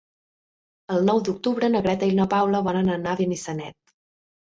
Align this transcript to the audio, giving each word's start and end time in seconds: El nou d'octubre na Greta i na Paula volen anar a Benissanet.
El 0.93 1.03
nou 1.09 1.19
d'octubre 1.27 1.69
na 1.73 1.81
Greta 1.87 2.09
i 2.11 2.15
na 2.21 2.25
Paula 2.31 2.63
volen 2.69 2.89
anar 2.95 3.13
a 3.13 3.21
Benissanet. 3.21 3.95